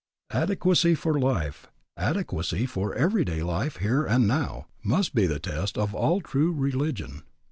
Adequacy 0.31 0.95
for 0.95 1.19
life, 1.19 1.67
adequacy 1.95 2.65
for 2.65 2.95
everyday 2.95 3.43
life 3.43 3.77
here 3.77 4.03
and 4.03 4.27
now, 4.27 4.65
must 4.81 5.13
be 5.13 5.27
the 5.27 5.37
test 5.37 5.77
of 5.77 5.93
all 5.93 6.21
true 6.21 6.51
religion. 6.51 7.21